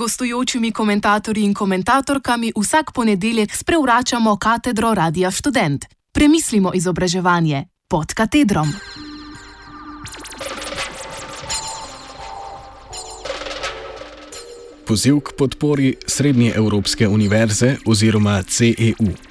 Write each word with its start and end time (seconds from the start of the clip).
gostujočimi 0.00 0.72
komentatorji 0.72 1.44
in 1.44 1.54
komentatorkami 1.54 2.52
vsak 2.56 2.92
ponedeljek 2.94 3.56
sprevračamo 3.56 4.36
katedro 4.36 4.94
Radia 4.94 5.30
Student. 5.30 5.84
Premislimo 6.12 6.72
izobraževanje 6.74 7.64
pod 7.88 8.14
katedrom. 8.14 8.72
Poziv 14.86 15.20
k 15.20 15.32
podpori 15.38 15.94
Srednje 16.06 16.52
Evropske 16.56 17.08
univerze 17.08 17.76
oziroma 17.86 18.42
CEU. 18.42 19.29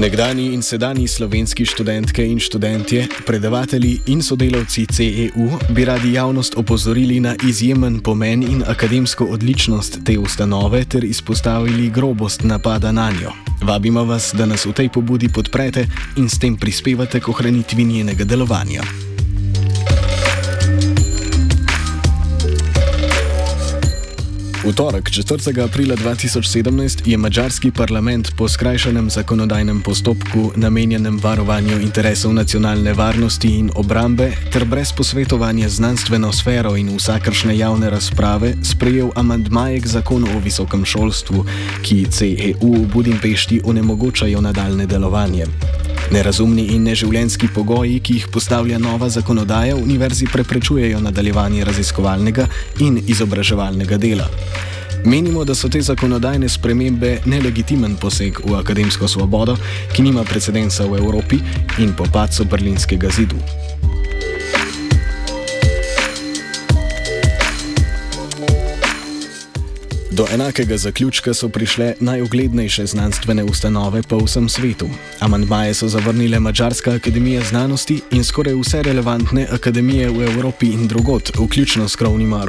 Nekdani 0.00 0.54
in 0.54 0.62
sedajni 0.62 1.08
slovenski 1.08 1.66
študentke 1.66 2.24
in 2.24 2.38
študentje, 2.40 3.02
predavatelji 3.26 3.98
in 4.06 4.22
sodelavci 4.22 4.86
CEU 4.86 5.58
bi 5.76 5.84
radi 5.84 6.12
javnost 6.12 6.56
opozorili 6.56 7.20
na 7.20 7.34
izjemen 7.48 8.00
pomen 8.00 8.42
in 8.42 8.64
akademsko 8.66 9.24
odličnost 9.24 9.98
te 10.04 10.18
ustanove 10.18 10.84
ter 10.84 11.04
izpostavili 11.04 11.90
grobost 11.90 12.42
napada 12.42 12.92
na 12.92 13.10
njo. 13.10 13.32
Vabimo 13.62 14.04
vas, 14.04 14.32
da 14.32 14.46
nas 14.46 14.64
v 14.66 14.72
tej 14.72 14.88
pobudi 14.88 15.28
podprete 15.28 15.86
in 16.16 16.28
s 16.28 16.38
tem 16.38 16.56
prispevate 16.56 17.20
k 17.20 17.28
ohranitvi 17.28 17.84
njenega 17.84 18.24
delovanja. 18.24 19.09
V 24.70 24.74
torek, 24.78 25.10
4. 25.10 25.50
aprila 25.66 25.98
2017, 25.98 27.02
je 27.02 27.18
mačarski 27.18 27.74
parlament 27.74 28.30
po 28.38 28.46
skrajšanem 28.48 29.10
zakonodajnem 29.10 29.82
postopku, 29.82 30.52
namenjenem 30.54 31.18
varovanju 31.18 31.80
interesov 31.82 32.30
nacionalne 32.38 32.94
varnosti 32.94 33.50
in 33.50 33.70
obrambe, 33.74 34.30
ter 34.52 34.64
brez 34.64 34.92
posvetovanja 34.94 35.68
znanstveno 35.68 36.30
sfero 36.32 36.76
in 36.76 36.94
vsakršne 36.94 37.58
javne 37.58 37.90
razprave, 37.90 38.54
sprejel 38.62 39.10
amandmaje 39.18 39.80
k 39.80 39.86
zakonu 39.86 40.30
o 40.36 40.38
visokem 40.38 40.86
šolstvu, 40.86 41.44
ki 41.82 42.06
CEU 42.06 42.70
v 42.70 42.86
Budimpešti 42.94 43.60
onemogočajo 43.66 44.40
nadaljne 44.40 44.86
delovanje. 44.86 45.50
Nerazumni 46.10 46.64
in 46.74 46.82
neživljenski 46.82 47.48
pogoji, 47.54 48.00
ki 48.00 48.14
jih 48.14 48.26
postavlja 48.32 48.78
nova 48.78 49.08
zakonodaja, 49.08 49.76
univerzi 49.76 50.26
preprečujejo 50.32 51.00
nadaljevanje 51.00 51.64
raziskovalnega 51.64 52.46
in 52.80 52.98
izobraževalnega 53.06 53.96
dela. 53.96 54.26
Menimo, 55.04 55.44
da 55.44 55.54
so 55.54 55.68
te 55.68 55.80
zakonodajne 55.80 56.48
spremembe 56.48 57.20
nelegitimen 57.30 57.94
poseg 57.96 58.42
v 58.44 58.58
akademsko 58.58 59.08
svobodo, 59.08 59.54
ki 59.94 60.02
nima 60.02 60.24
precedensa 60.24 60.84
v 60.90 60.98
Evropi 60.98 61.38
in 61.78 61.94
po 61.94 62.04
padcu 62.12 62.44
berlinskega 62.44 63.10
zidu. 63.14 63.38
Do 70.10 70.26
enakega 70.32 70.76
zaključka 70.76 71.34
so 71.34 71.48
prišle 71.48 71.94
najuglednejše 72.00 72.86
znanstvene 72.86 73.44
ustanove 73.44 74.02
po 74.02 74.18
vsem 74.18 74.48
svetu. 74.48 74.88
Amandmaje 75.20 75.74
so 75.74 75.88
zavrnile 75.88 76.40
Mačarska 76.40 76.94
akademija 76.94 77.42
znanosti 77.42 78.00
in 78.10 78.24
skoraj 78.24 78.54
vse 78.54 78.82
relevantne 78.82 79.46
akademije 79.52 80.10
v 80.10 80.22
Evropi 80.22 80.66
in 80.66 80.88
drugot, 80.88 81.30
vključno 81.38 81.88
s 81.88 81.96
krovnima 81.96 82.44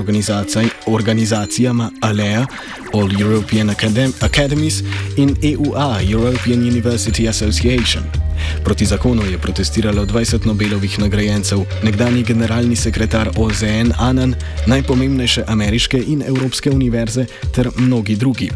organizacijama 0.88 1.92
ALEA, 2.02 2.46
All 2.94 3.22
European 3.22 3.70
Academ 3.70 4.14
Academies, 4.22 4.82
in 5.18 5.36
EUA, 5.42 6.02
European 6.12 6.60
University 6.60 7.30
Association. 7.30 8.21
Proti 8.64 8.86
zakonu 8.86 9.26
je 9.26 9.38
protestiralo 9.38 10.06
20 10.06 10.46
Nobelovih 10.46 11.00
nagrajencev, 11.00 11.60
nekdani 11.84 12.24
generalni 12.24 12.76
sekretar 12.76 13.30
OZN 13.36 13.94
Anan, 13.98 14.36
najpomembnejše 14.68 15.44
ameriške 15.48 16.04
in 16.08 16.24
evropske 16.28 16.70
univerze 16.70 17.26
ter 17.54 17.70
mnogi 17.78 18.16
drugi. 18.16 18.52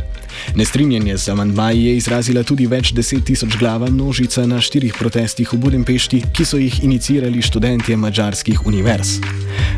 Nestrinjanje 0.55 1.17
z 1.17 1.29
amandmaji 1.29 1.85
je 1.85 1.97
izrazila 1.97 2.43
tudi 2.43 2.67
več 2.67 2.91
deset 2.93 3.25
tisoč 3.25 3.57
glava 3.59 3.89
množica 3.89 4.45
na 4.45 4.61
štirih 4.61 4.95
protestih 4.99 5.53
v 5.53 5.57
Budimpešti, 5.57 6.23
ki 6.33 6.45
so 6.45 6.59
jih 6.61 6.83
inicirali 6.83 7.41
študentje 7.41 7.97
mađarskih 7.97 8.65
univerz. 8.65 9.19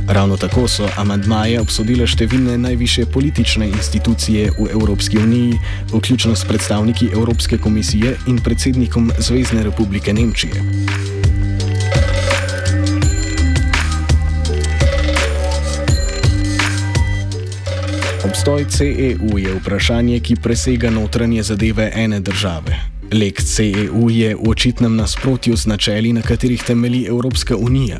Ravno 0.07 0.37
tako 0.37 0.67
so 0.71 0.87
amandmaje 0.95 1.59
obsodile 1.59 2.05
številne 2.07 2.53
najviše 2.63 3.09
politične 3.11 3.67
institucije 3.67 4.53
v 4.55 4.69
Evropski 4.71 5.19
uniji, 5.19 5.57
vključno 5.91 6.31
s 6.35 6.47
predstavniki 6.47 7.09
Evropske 7.11 7.57
komisije 7.57 8.15
in 8.31 8.39
predsednikom 8.39 9.11
Zvezdne 9.19 9.65
republike 9.67 10.13
Nemčije. 10.13 10.63
Obstoj 18.23 18.65
CEU 18.71 19.37
je 19.37 19.59
vprašanje, 19.59 20.19
ki 20.23 20.39
presega 20.39 20.89
notranje 20.89 21.43
zadeve 21.43 21.91
ene 21.95 22.19
države. 22.19 22.79
Lek 23.11 23.43
CEU 23.43 24.09
je 24.09 24.35
v 24.35 24.49
očitnem 24.49 24.95
nasprotju 24.95 25.55
z 25.55 25.67
načeli, 25.67 26.13
na 26.13 26.21
katerih 26.21 26.63
temelji 26.63 27.05
Evropska 27.11 27.55
unija. 27.55 27.99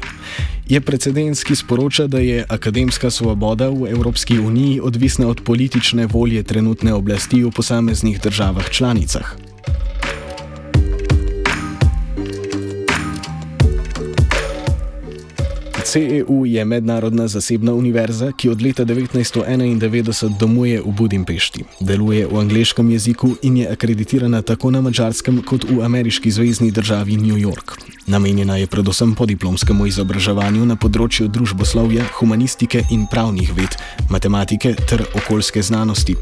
Je 0.69 0.81
precedens, 0.81 1.43
ki 1.43 1.55
sporoča, 1.55 2.07
da 2.07 2.19
je 2.19 2.45
akademska 2.49 3.11
svoboda 3.11 3.69
v 3.69 3.87
Evropski 3.87 4.39
uniji 4.39 4.79
odvisna 4.83 5.27
od 5.27 5.41
politične 5.41 6.05
volje 6.05 6.43
trenutne 6.43 6.93
oblasti 6.93 7.43
v 7.43 7.51
posameznih 7.51 8.19
državah 8.21 8.69
članicah. 8.69 9.46
CEU 15.87 16.45
je 16.45 16.65
mednarodna 16.65 17.27
zasebna 17.27 17.73
univerza, 17.73 18.31
ki 18.31 18.49
od 18.49 18.61
leta 18.61 18.85
1991 18.85 20.37
domuje 20.37 20.81
v 20.81 20.91
Budimpešti. 20.91 21.63
Deluje 21.79 22.27
v 22.27 22.39
angleškem 22.39 22.91
jeziku 22.91 23.35
in 23.41 23.57
je 23.57 23.71
akreditirana 23.71 24.41
tako 24.41 24.71
na 24.71 24.81
mačarskem 24.81 25.39
kot 25.47 25.63
v 25.63 25.79
ameriški 25.83 26.31
zvezdni 26.31 26.71
državi 26.71 27.15
New 27.17 27.39
York. 27.39 27.79
Namenjena 28.07 28.57
je 28.57 28.67
predvsem 28.67 29.15
podiplomskemu 29.15 29.87
izobraževanju 29.87 30.65
na 30.65 30.75
področju 30.75 31.27
družboslovja, 31.27 32.05
humanistike 32.19 32.83
in 32.91 33.07
pravnih 33.11 33.51
ved, 33.55 33.75
matematike 34.11 34.75
ter 34.87 35.03
okoljske 35.15 35.63
znanosti. 35.63 36.15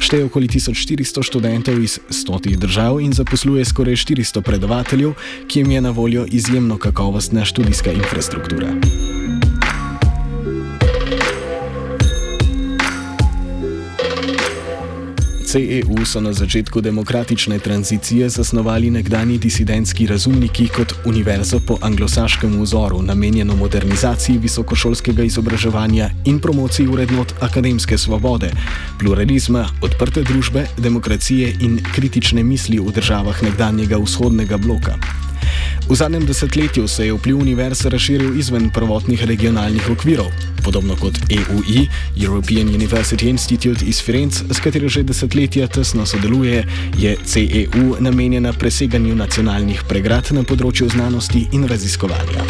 Šteje 0.00 0.28
okoli 0.28 0.48
1400 0.52 1.24
študentov 1.24 1.80
iz 1.80 1.96
100 2.08 2.56
držav 2.56 3.00
in 3.00 3.12
zaposluje 3.16 3.64
skoraj 3.64 4.00
400 4.04 4.44
predavateljev, 4.44 5.16
ki 5.48 5.64
jim 5.64 5.72
je 5.76 5.80
na 5.80 5.96
voljo 5.96 6.26
izjemno 6.28 6.76
kakovostna 6.76 7.44
študijska 7.44 7.92
infrastruktura. 7.92 9.19
CEU 15.50 16.06
so 16.06 16.20
na 16.20 16.30
začetku 16.32 16.80
demokratične 16.80 17.58
tranzicije 17.58 18.28
zasnovali 18.28 18.90
nekdani 18.90 19.38
disidentski 19.38 20.06
razumniki 20.06 20.68
kot 20.68 20.94
univerzo 21.04 21.58
po 21.66 21.78
anglosaškem 21.80 22.62
vzoru, 22.62 23.02
namenjeno 23.02 23.56
modernizaciji 23.56 24.38
visokošolskega 24.38 25.22
izobraževanja 25.22 26.10
in 26.24 26.38
promociji 26.38 26.86
urednot 26.86 27.34
akademske 27.40 27.98
svobode, 27.98 28.52
pluralizma, 28.98 29.66
odprte 29.82 30.22
družbe, 30.22 30.66
demokracije 30.78 31.56
in 31.60 31.80
kritične 31.94 32.42
misli 32.42 32.78
v 32.78 32.92
državah 32.94 33.42
nekdanjega 33.42 33.98
vzhodnega 33.98 34.56
bloka. 34.56 35.29
V 35.90 35.94
zadnjem 35.94 36.26
desetletju 36.26 36.88
se 36.88 37.06
je 37.06 37.12
vpliv 37.12 37.38
univerz 37.38 37.86
razširil 37.86 38.38
izven 38.38 38.70
prvotnih 38.70 39.24
regionalnih 39.24 39.90
okvirov, 39.90 40.26
podobno 40.64 40.96
kot 40.96 41.18
EUI, 41.30 41.88
European 42.22 42.68
University 42.68 43.26
Institute 43.28 43.84
iz 43.84 44.02
Firenze, 44.02 44.44
s 44.50 44.60
katero 44.60 44.88
že 44.88 45.02
desetletja 45.02 45.66
tesno 45.66 46.06
sodeluje, 46.06 46.64
je 46.98 47.16
CEU 47.24 47.96
namenjena 47.98 48.52
preseganju 48.52 49.16
nacionalnih 49.16 49.82
pregrad 49.88 50.30
na 50.30 50.46
področju 50.46 50.88
znanosti 50.94 51.48
in 51.52 51.66
raziskovanja. 51.66 52.46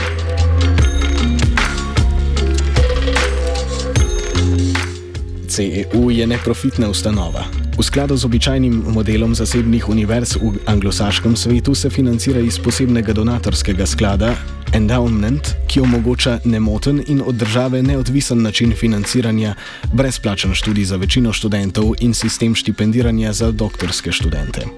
CEU 5.48 6.10
je 6.10 6.26
neprofitna 6.26 6.92
ustanova. 6.92 7.59
V 7.80 7.84
skladu 7.88 8.12
z 8.16 8.28
običajnim 8.28 8.92
modelom 8.92 9.32
zasebnih 9.32 9.88
univerz 9.88 10.36
v 10.36 10.60
anglosaškem 10.68 11.32
svetu 11.36 11.72
se 11.74 11.88
financira 11.90 12.40
iz 12.40 12.58
posebnega 12.60 13.12
donatorskega 13.16 13.86
sklada 13.88 14.34
Endowment, 14.76 15.54
ki 15.64 15.80
omogoča 15.80 16.38
nemoten 16.44 17.00
in 17.08 17.22
od 17.26 17.34
države 17.34 17.82
neodvisen 17.82 18.42
način 18.42 18.76
financiranja, 18.76 19.54
brezplačen 19.92 20.54
študij 20.54 20.84
za 20.84 20.96
večino 20.96 21.32
študentov 21.32 21.94
in 22.00 22.14
sistem 22.14 22.54
štipendiranja 22.54 23.32
za 23.32 23.50
doktorske 23.50 24.12
študente. 24.12 24.68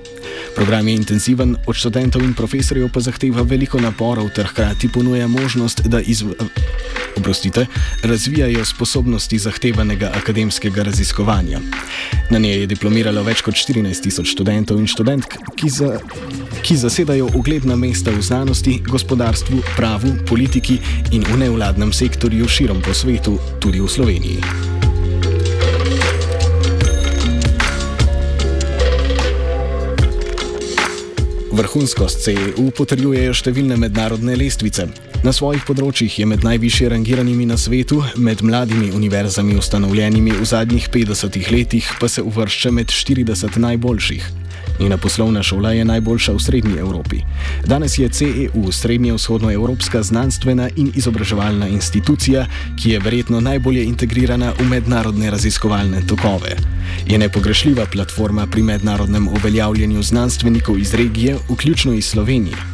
Program 0.55 0.89
je 0.89 0.95
intenziven, 0.95 1.57
od 1.67 1.77
študentov 1.77 2.23
in 2.23 2.35
profesorjev 2.35 2.89
pa 2.93 3.01
zahteva 3.01 3.43
veliko 3.43 3.81
naporov 3.81 4.29
ter 4.37 4.47
hkrati 4.47 4.89
ponuja 4.89 5.29
možnost, 5.29 5.81
da 5.89 6.01
izv... 6.01 6.35
Oprostite, 7.17 7.67
razvijajo 8.03 8.65
sposobnosti 8.65 9.39
zahtevanega 9.39 10.13
akademskega 10.17 10.83
raziskovanja. 10.83 11.61
Na 12.31 12.39
njej 12.39 12.61
je 12.61 12.67
diplomiralo 12.67 13.23
več 13.23 13.43
kot 13.45 13.55
14 13.55 14.03
tisoč 14.03 14.33
študentov 14.33 14.81
in 14.81 14.89
študentk, 14.89 15.37
ki, 15.57 15.69
za, 15.71 15.99
ki 16.65 16.77
zasedajo 16.77 17.29
ugledna 17.37 17.77
mesta 17.77 18.11
v 18.11 18.23
znanosti, 18.25 18.81
gospodarstvu, 18.89 19.61
pravu, 19.77 20.17
politiki 20.29 20.81
in 21.13 21.25
v 21.29 21.43
nevladnem 21.45 21.93
sektorju 21.93 22.49
širom 22.49 22.81
po 22.81 22.97
svetu, 22.97 23.37
tudi 23.61 23.81
v 23.81 23.89
Sloveniji. 23.89 24.72
Vrhunskost 31.63 32.25
CEU 32.25 32.73
potrjujejo 32.75 33.35
številne 33.39 33.77
mednarodne 33.79 34.35
lestvice. 34.35 34.89
Na 35.23 35.31
svojih 35.31 35.63
področjih 35.69 36.17
je 36.19 36.27
med 36.27 36.43
najvišje 36.43 36.91
rangiranimi 36.91 37.47
na 37.47 37.59
svetu, 37.61 38.01
med 38.19 38.43
mladimi 38.43 38.91
univerzami 38.91 39.55
ustanovljenimi 39.61 40.35
v 40.41 40.49
zadnjih 40.49 40.91
50 40.91 41.39
letih 41.55 41.87
pa 42.03 42.11
se 42.11 42.25
uvršča 42.27 42.75
med 42.75 42.91
40 42.91 43.63
najboljših. 43.63 44.42
Njena 44.83 44.97
poslovna 44.97 45.43
šola 45.43 45.73
je 45.73 45.85
najboljša 45.85 46.33
v 46.33 46.41
srednji 46.41 46.79
Evropi. 46.79 47.17
Danes 47.67 47.99
je 47.99 48.09
CEU 48.09 48.73
srednjo-vzhodnoevropska 48.73 50.03
znanstvena 50.03 50.69
in 50.77 50.91
izobraževalna 50.95 51.69
institucija, 51.69 52.47
ki 52.83 52.91
je 52.91 52.99
verjetno 52.99 53.41
najbolje 53.41 53.85
integrirana 53.85 54.53
v 54.59 54.67
mednarodne 54.69 55.31
raziskovalne 55.31 56.03
tokove. 56.07 56.57
Je 57.07 57.19
nepogrešljiva 57.19 57.87
platforma 57.93 58.47
pri 58.47 58.63
mednarodnem 58.63 59.29
uveljavljanju 59.29 60.03
znanstvenikov 60.03 60.79
iz 60.79 60.95
regije, 60.95 61.39
vključno 61.49 61.93
iz 61.93 62.07
Slovenije. 62.07 62.72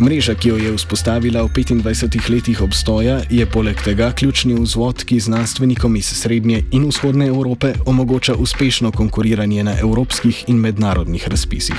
Mreža, 0.00 0.32
ki 0.34 0.48
jo 0.48 0.56
je 0.56 0.70
vzpostavila 0.72 1.42
v 1.44 1.52
25 1.52 2.32
letih 2.32 2.62
obstoja, 2.64 3.20
je 3.28 3.44
poleg 3.44 3.76
tega 3.84 4.08
ključni 4.16 4.56
vzvod, 4.56 5.04
ki 5.04 5.20
znanstvenikom 5.20 5.96
iz 5.96 6.08
srednje 6.08 6.64
in 6.72 6.88
vzhodne 6.88 7.26
Evrope 7.28 7.74
omogoča 7.84 8.34
uspešno 8.34 8.92
konkuriranje 8.96 9.64
na 9.64 9.76
evropskih 9.76 10.44
in 10.48 10.56
mednarodnih 10.56 11.28
razpisih. 11.28 11.76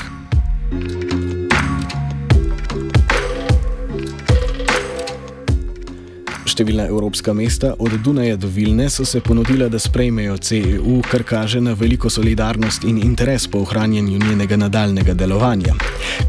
Številna 6.45 6.85
evropska 6.93 7.33
mesta, 7.33 7.73
od 7.79 7.97
Dunaja 8.05 8.37
do 8.37 8.45
Vilne, 8.53 8.85
so 8.89 9.01
se 9.05 9.21
ponudila, 9.25 9.65
da 9.65 9.79
sprejmejo 9.81 10.37
CEU, 10.37 11.01
kar 11.09 11.23
kaže 11.25 11.61
na 11.61 11.73
veliko 11.73 12.09
solidarnost 12.09 12.85
in 12.85 13.01
interes 13.01 13.47
po 13.47 13.65
ohranjanju 13.65 14.21
njenega 14.21 14.61
nadaljnega 14.61 15.17
delovanja. 15.17 15.73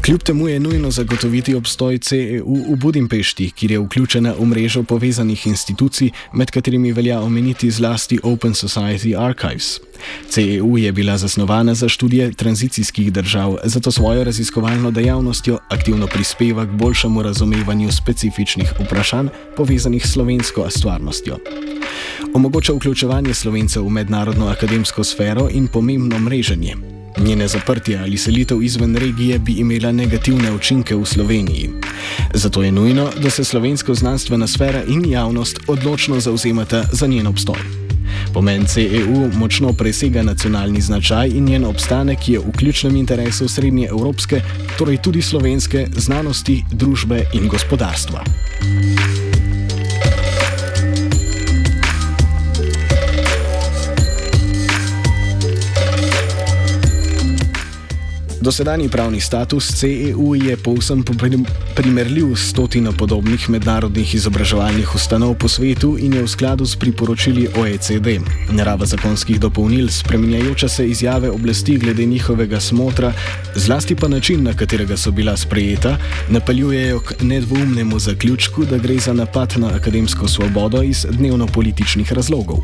Kljub 0.05 0.23
temu 0.23 0.47
je 0.47 0.59
nujno 0.59 0.91
zagotoviti 0.91 1.55
obstoj 1.55 1.97
CEU 1.97 2.55
v 2.69 2.75
Budimpešti, 2.75 3.51
kjer 3.51 3.71
je 3.71 3.79
vključena 3.79 4.33
v 4.39 4.45
mrežo 4.45 4.83
povezanih 4.83 5.47
institucij, 5.47 6.09
med 6.33 6.51
katerimi 6.51 6.91
velja 6.91 7.21
omeniti 7.21 7.71
zlasti 7.71 8.19
Open 8.23 8.53
Society 8.53 9.15
Archives. 9.27 9.79
CEU 10.29 10.77
je 10.77 10.91
bila 10.91 11.17
zasnovana 11.17 11.73
za 11.73 11.89
študije 11.89 12.33
tranzicijskih 12.33 13.13
držav, 13.13 13.57
zato 13.63 13.91
svojo 13.91 14.23
raziskovalno 14.23 14.91
dejavnostjo 14.91 15.57
aktivno 15.69 16.07
prispeva 16.07 16.65
k 16.65 16.69
boljšemu 16.69 17.23
razumevanju 17.23 17.91
specifičnih 17.91 18.73
vprašanj 18.85 19.27
povezanih 19.57 20.07
s 20.07 20.11
slovensko 20.11 20.69
stvarnostjo. 20.69 21.37
Omogoča 22.33 22.73
vključevanje 22.73 23.33
slovencev 23.33 23.85
v 23.85 23.89
mednarodno 23.89 24.47
akademsko 24.47 25.03
sfero 25.03 25.49
in 25.51 25.67
pomembno 25.67 26.19
mreženje. 26.19 27.02
Njene 27.17 27.47
zaprtje 27.47 27.99
ali 27.99 28.17
selitev 28.17 28.63
izven 28.63 28.95
regije 28.95 29.39
bi 29.39 29.53
imela 29.53 29.91
negativne 29.91 30.51
učinke 30.51 30.95
v 30.95 31.05
Sloveniji. 31.05 31.69
Zato 32.33 32.63
je 32.63 32.71
nujno, 32.71 33.09
da 33.21 33.29
se 33.29 33.43
slovensko 33.43 33.93
znanstvena 33.93 34.47
sfera 34.47 34.83
in 34.87 35.05
javnost 35.11 35.59
odločno 35.67 36.19
zauzemata 36.19 36.83
za 36.91 37.07
njen 37.07 37.27
obstoj. 37.27 37.59
Pomen 38.33 38.65
CEU 38.65 39.29
močno 39.33 39.73
presega 39.73 40.23
nacionalni 40.23 40.81
značaj 40.81 41.29
in 41.29 41.45
njen 41.45 41.65
obstanek 41.65 42.29
je 42.29 42.39
v 42.39 42.51
ključnem 42.57 42.95
interesu 42.95 43.47
srednje 43.47 43.87
evropske, 43.87 44.41
torej 44.77 44.97
tudi 44.97 45.21
slovenske 45.21 45.87
znanosti, 45.95 46.63
družbe 46.71 47.25
in 47.33 47.47
gospodarstva. 47.47 48.23
Dosedani 58.43 58.89
pravni 58.89 59.21
status 59.21 59.71
CEU 59.79 60.35
je 60.35 60.57
povsem 60.57 61.03
primerljiv 61.75 62.35
s 62.35 62.49
stotino 62.49 62.91
podobnih 62.91 63.49
mednarodnih 63.49 64.15
izobraževalnih 64.15 64.95
ustanov 64.95 65.37
po 65.39 65.47
svetu 65.47 65.93
in 65.97 66.13
je 66.13 66.23
v 66.23 66.27
skladu 66.27 66.65
s 66.65 66.75
priporočili 66.75 67.47
OECD. 67.55 68.19
Narava 68.51 68.85
zakonskih 68.85 69.39
dopolnil, 69.39 69.87
spremenjajoča 69.87 70.67
se 70.67 70.87
izjave 70.89 71.31
oblasti 71.31 71.77
glede 71.77 72.05
njihovega 72.05 72.59
smotra, 72.59 73.13
zlasti 73.55 73.95
pa 73.95 74.07
način, 74.07 74.43
na 74.43 74.53
katerega 74.53 74.97
so 74.97 75.11
bila 75.11 75.37
sprejeta, 75.37 75.97
napeljujejo 76.29 76.99
k 76.99 77.21
nedvoumnemu 77.21 77.99
zaključku, 77.99 78.65
da 78.65 78.77
gre 78.77 78.99
za 78.99 79.13
napad 79.13 79.53
na 79.57 79.71
akademsko 79.75 80.27
svobodo 80.27 80.83
iz 80.83 81.05
dnevno-političnih 81.09 82.13
razlogov. 82.13 82.59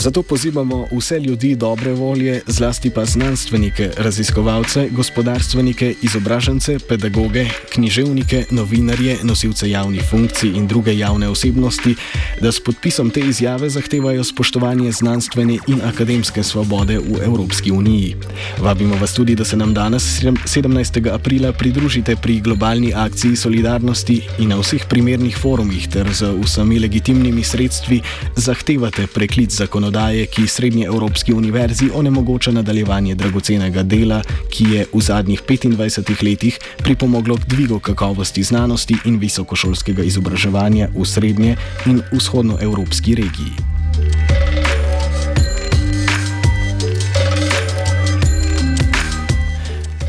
Zato 0.00 0.22
pozivamo 0.22 0.88
vse 0.92 1.18
ljudi 1.20 1.56
dobre 1.56 1.92
volje, 1.92 2.40
zlasti 2.46 2.90
pa 2.90 3.04
znanstvenike, 3.04 3.90
raziskovalce, 3.96 4.88
gospodarstvenike, 4.90 5.94
izobražence, 6.02 6.78
pedagoge, 6.88 7.44
književnike, 7.72 8.44
novinarje, 8.50 9.18
nosilce 9.22 9.70
javnih 9.70 10.02
funkcij 10.10 10.56
in 10.56 10.66
druge 10.66 10.96
javne 10.96 11.28
osebnosti, 11.28 11.94
da 12.40 12.52
s 12.52 12.64
podpisom 12.64 13.10
te 13.10 13.20
izjave 13.20 13.68
zahtevajo 13.68 14.24
spoštovanje 14.24 14.92
znanstvene 14.92 15.58
in 15.66 15.82
akademske 15.84 16.42
svobode 16.42 16.98
v 16.98 17.20
Evropski 17.24 17.70
uniji. 17.70 18.16
Vabimo 18.60 18.96
vas 19.00 19.14
tudi, 19.14 19.34
da 19.34 19.44
se 19.44 19.56
nam 19.56 19.74
danes, 19.74 20.22
17. 20.22 21.14
aprila, 21.14 21.52
pridružite 21.52 22.16
pri 22.16 22.40
globalni 22.40 22.92
akciji 22.94 23.36
solidarnosti 23.36 24.20
in 24.38 24.48
na 24.48 24.58
vseh 24.60 24.84
primernih 24.88 25.36
forumih 25.36 25.88
ter 25.88 26.12
z 26.12 26.28
vsemi 26.42 26.78
legitimnimi 26.78 27.44
sredstvi 27.44 28.00
zahtevate 28.36 29.06
preklic 29.06 29.56
zakonodaje 29.56 30.26
ki 30.26 30.46
Srednje 30.46 30.86
Evropski 30.86 31.32
univerzi 31.32 31.90
onemogoča 31.94 32.52
nadaljevanje 32.52 33.14
dragocenega 33.14 33.82
dela, 33.82 34.22
ki 34.50 34.64
je 34.64 34.86
v 34.92 35.00
zadnjih 35.00 35.42
25 35.48 36.24
letih 36.24 36.58
pripomoglo 36.84 37.36
k 37.36 37.48
dvigu 37.48 37.80
kakovosti 37.80 38.42
znanosti 38.42 38.96
in 39.04 39.18
visokošolskega 39.18 40.02
izobraževanja 40.02 40.88
v 40.94 41.04
Srednje 41.04 41.56
in 41.86 42.02
vzhodnoevropski 42.12 43.14
regiji. 43.14 43.69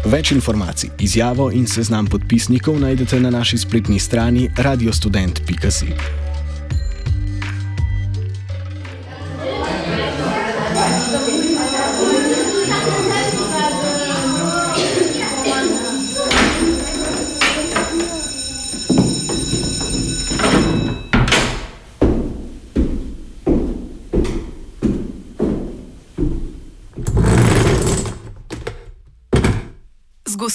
Več 0.06 0.32
informacij, 0.32 0.90
izjavo 0.98 1.52
in 1.54 1.68
seznam 1.68 2.08
podpisnikov 2.10 2.80
najdete 2.82 3.20
na 3.20 3.30
naši 3.30 3.58
spletni 3.58 4.00
strani 4.00 4.50
radiostudent.com. 4.58 6.31